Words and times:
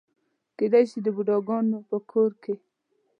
کېدای 0.57 0.83
شي 0.91 0.99
د 1.03 1.07
بوډاګانو 1.15 1.77
په 1.89 1.97
کور 2.11 2.31
کې. 2.43 2.53